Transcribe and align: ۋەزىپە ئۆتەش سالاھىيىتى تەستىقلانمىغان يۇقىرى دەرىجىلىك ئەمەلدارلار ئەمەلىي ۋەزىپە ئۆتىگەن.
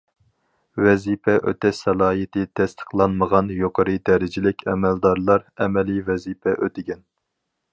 ۋەزىپە 0.85 1.33
ئۆتەش 1.51 1.81
سالاھىيىتى 1.87 2.45
تەستىقلانمىغان 2.59 3.51
يۇقىرى 3.57 3.95
دەرىجىلىك 4.11 4.65
ئەمەلدارلار 4.73 5.47
ئەمەلىي 5.67 6.03
ۋەزىپە 6.09 6.57
ئۆتىگەن. 6.63 7.07